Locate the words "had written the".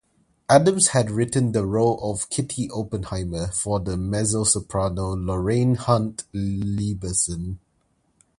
0.87-1.63